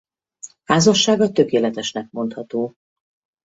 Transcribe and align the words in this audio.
Házassága 0.63 1.31
tökéletesnek 1.31 2.11
mondható. 2.11 2.73